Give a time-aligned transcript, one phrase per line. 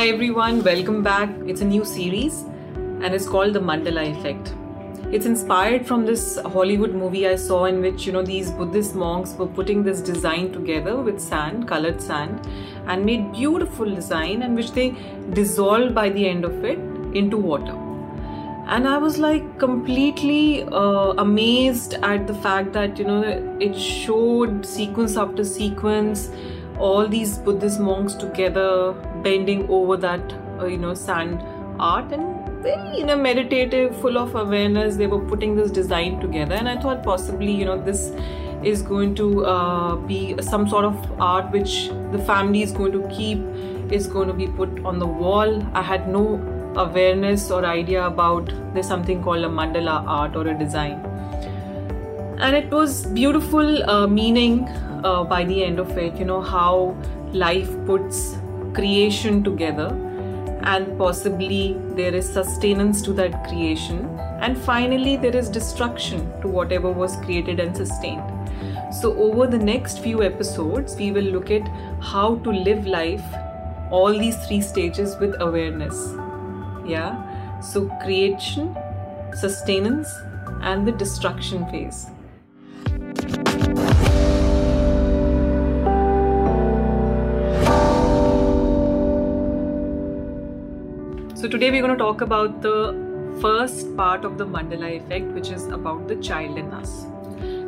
[0.00, 1.28] Hi everyone, welcome back.
[1.46, 2.40] It's a new series
[3.02, 4.54] and it's called The Mandala Effect.
[5.12, 9.34] It's inspired from this Hollywood movie I saw in which you know these Buddhist monks
[9.34, 12.48] were putting this design together with sand, colored sand,
[12.86, 14.96] and made beautiful design and which they
[15.34, 16.78] dissolved by the end of it
[17.14, 17.76] into water.
[18.68, 23.22] And I was like completely uh, amazed at the fact that you know
[23.60, 26.30] it showed sequence after sequence
[26.88, 31.42] all these Buddhist monks together bending over that uh, you know sand
[31.78, 32.28] art and
[32.62, 34.96] very you know meditative full of awareness.
[34.96, 38.12] They were putting this design together and i thought possibly you know this
[38.62, 43.08] is going to uh, be some sort of art which the family is going to
[43.08, 43.38] keep
[43.90, 45.62] is going to be put on the wall.
[45.74, 46.34] I had no
[46.76, 51.04] awareness or idea about there's something called a mandala art or a design.
[52.38, 54.68] And it was beautiful uh, meaning
[55.04, 56.96] uh, by the end of it you know how
[57.32, 58.36] life puts
[58.74, 59.88] creation together
[60.62, 64.04] and possibly there is sustenance to that creation.
[64.40, 68.22] And finally there is destruction to whatever was created and sustained.
[68.94, 71.66] So over the next few episodes we will look at
[72.00, 73.24] how to live life
[73.90, 76.14] all these three stages with awareness.
[76.86, 77.60] Yeah?
[77.60, 78.76] So creation
[79.34, 80.12] sustenance
[80.62, 82.10] and the destruction phase
[91.40, 95.48] So, today we're going to talk about the first part of the mandala effect, which
[95.48, 97.06] is about the child in us.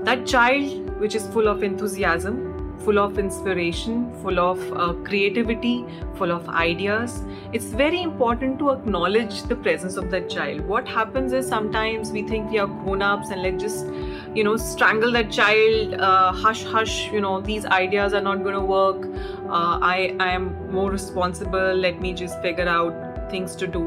[0.05, 6.33] That child, which is full of enthusiasm, full of inspiration, full of uh, creativity, full
[6.33, 7.23] of ideas.
[7.55, 10.61] It's very important to acknowledge the presence of that child.
[10.61, 13.87] What happens is sometimes we think we are grown ups and let's just,
[14.34, 18.55] you know, strangle that child, uh, hush, hush, you know, these ideas are not going
[18.55, 19.06] to work.
[19.49, 23.84] Uh, I, I am more responsible, let me just figure out things to do.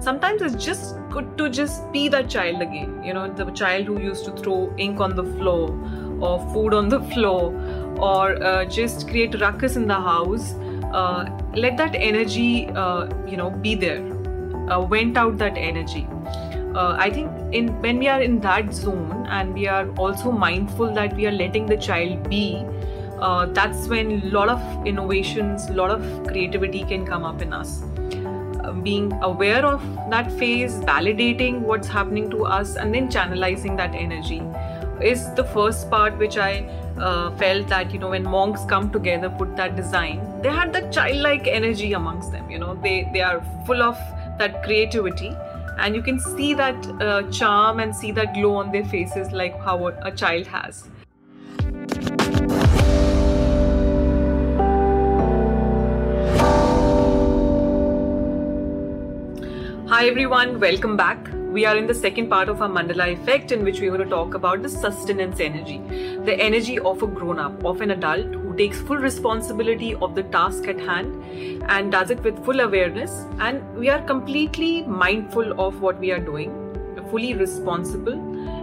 [0.00, 4.00] Sometimes it's just good to just be that child again you know the child who
[4.00, 5.64] used to throw ink on the floor
[6.20, 7.54] or food on the floor
[7.98, 10.52] or uh, just create ruckus in the house
[10.92, 14.02] uh, let that energy uh, you know be there
[14.68, 16.06] uh, vent out that energy.
[16.74, 20.92] Uh, I think in when we are in that zone and we are also mindful
[20.94, 22.64] that we are letting the child be,
[23.18, 27.52] uh, that's when a lot of innovations, a lot of creativity can come up in
[27.52, 27.82] us
[28.82, 34.42] being aware of that phase, validating what's happening to us, and then channelizing that energy
[35.00, 36.66] is the first part which I
[36.98, 40.92] uh, felt that you know when monks come together, put that design, they had that
[40.92, 42.50] childlike energy amongst them.
[42.50, 43.96] You know, they they are full of
[44.38, 45.34] that creativity,
[45.78, 49.58] and you can see that uh, charm and see that glow on their faces like
[49.60, 50.88] how a child has.
[59.98, 61.28] Hi everyone, welcome back.
[61.52, 64.04] We are in the second part of our mandala effect in which we are going
[64.04, 65.78] to talk about the sustenance energy,
[66.24, 70.22] the energy of a grown up, of an adult who takes full responsibility of the
[70.22, 71.24] task at hand
[71.68, 73.24] and does it with full awareness.
[73.40, 76.54] And we are completely mindful of what we are doing,
[77.10, 78.14] fully responsible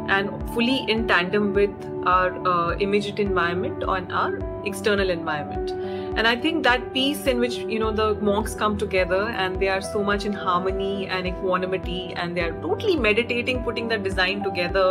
[0.09, 1.75] and fully in tandem with
[2.05, 5.73] our uh, immediate environment and our external environment
[6.15, 9.67] and i think that piece in which you know the monks come together and they
[9.67, 14.43] are so much in harmony and equanimity and they are totally meditating putting that design
[14.43, 14.87] together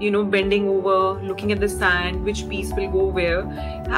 [0.00, 3.44] you know bending over looking at the sand which piece will go where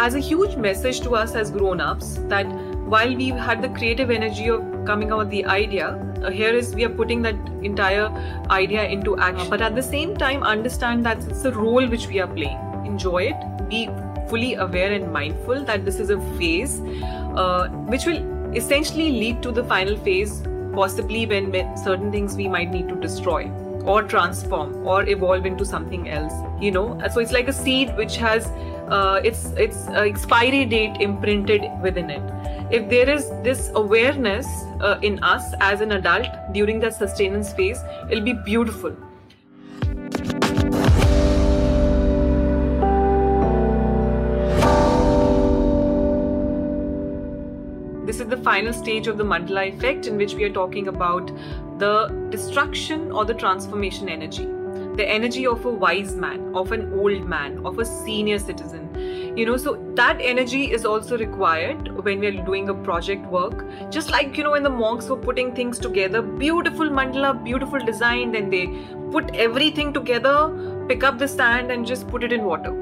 [0.01, 2.47] has a huge message to us as grown-ups that
[2.95, 5.89] while we've had the creative energy of coming out with the idea
[6.23, 8.09] uh, here is we are putting that entire
[8.51, 9.51] idea into action.
[9.51, 12.59] But at the same time understand that it's a role which we are playing.
[12.87, 13.69] Enjoy it.
[13.69, 13.89] Be
[14.29, 16.81] fully aware and mindful that this is a phase
[17.37, 20.43] uh, which will essentially lead to the final phase
[20.75, 23.51] possibly when certain things we might need to destroy
[23.85, 27.01] or transform or evolve into something else you know?
[27.13, 28.47] So it's like a seed which has
[28.89, 32.23] uh, its its uh, expiry date imprinted within it.
[32.71, 34.47] If there is this awareness
[34.81, 37.79] uh, in us as an adult during that sustenance phase
[38.11, 38.97] it'll be beautiful
[48.17, 51.31] this is the final stage of the mandala effect in which we are talking about
[51.81, 54.47] the destruction or the transformation energy
[55.01, 58.85] the energy of a wise man, of an old man, of a senior citizen.
[59.37, 63.67] You know, so that energy is also required when we're doing a project work.
[63.91, 68.33] Just like, you know, when the monks were putting things together, beautiful mandala, beautiful design,
[68.33, 68.67] then they
[69.13, 70.39] put everything together,
[70.89, 72.73] pick up the sand, and just put it in water.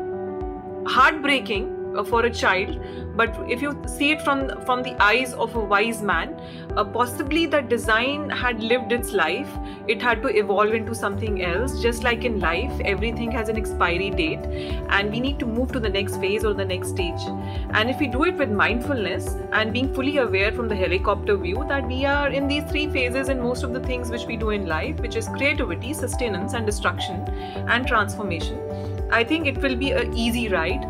[0.87, 2.81] Heartbreaking, for a child
[3.17, 6.35] but if you see it from from the eyes of a wise man
[6.77, 9.49] uh, possibly the design had lived its life.
[9.87, 11.81] It had to evolve into something else.
[11.81, 14.41] Just like in life everything has an expiry date
[14.89, 17.21] and we need to move to the next phase or the next stage.
[17.71, 21.65] And if we do it with mindfulness and being fully aware from the helicopter view
[21.69, 24.51] that we are in these three phases in most of the things which we do
[24.51, 27.21] in life which is creativity sustenance and destruction
[27.69, 28.59] and transformation
[29.11, 30.85] i think it will be an easy ride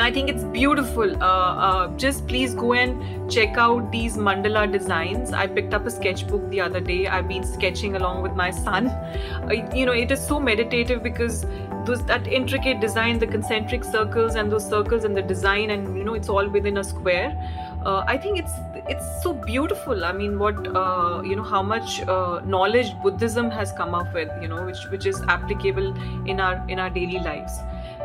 [0.00, 1.22] and I think it's beautiful.
[1.22, 5.34] Uh, uh, just please go and check out these mandala designs.
[5.34, 7.06] I picked up a sketchbook the other day.
[7.06, 8.86] I've been sketching along with my son.
[8.86, 11.44] Uh, you know, it is so meditative because
[11.84, 16.02] those that intricate design, the concentric circles and those circles and the design, and you
[16.02, 17.36] know, it's all within a square.
[17.84, 18.52] Uh, I think it's
[18.88, 20.06] it's so beautiful.
[20.06, 24.30] I mean, what uh, you know, how much uh, knowledge Buddhism has come up with,
[24.40, 25.94] you know, which which is applicable
[26.26, 27.60] in our in our daily lives.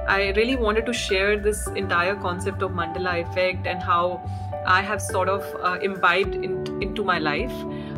[0.07, 4.21] I really wanted to share this entire concept of mandala effect and how
[4.65, 7.53] I have sort of uh, imbibed in, into my life.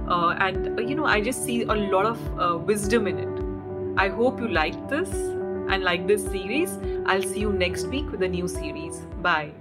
[0.07, 3.99] Uh, and, uh, you know, I just see a lot of uh, wisdom in it.
[3.99, 6.77] I hope you liked this and like this series.
[7.05, 8.99] I'll see you next week with a new series.
[9.21, 9.51] Bye.